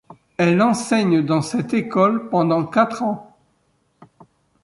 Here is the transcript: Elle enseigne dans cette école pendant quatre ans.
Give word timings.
Elle 0.37 0.59
enseigne 0.63 1.23
dans 1.23 1.43
cette 1.43 1.75
école 1.75 2.27
pendant 2.31 2.65
quatre 2.65 3.03
ans. 3.03 3.37